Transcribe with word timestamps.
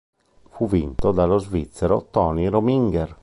Fu 0.49 0.65
vinto 0.67 1.11
dallo 1.11 1.37
svizzero 1.37 2.07
Tony 2.09 2.47
Rominger. 2.47 3.17